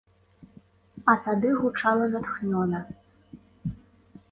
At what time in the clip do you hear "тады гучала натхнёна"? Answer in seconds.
1.25-2.83